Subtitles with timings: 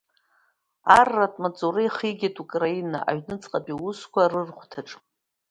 [0.99, 4.97] Арратә маҵура ихигеит Украина, аҩнуҵҟатәи аусқәа рыр хәҭаҿы.